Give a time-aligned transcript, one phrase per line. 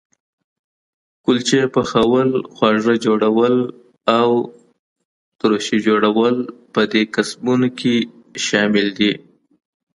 [1.23, 3.55] کلچې پخول، خواږه جوړول
[4.19, 4.29] او
[5.39, 6.35] ترشي جوړول
[6.73, 7.95] په دې کسبونو کې
[8.45, 9.11] شامل دي.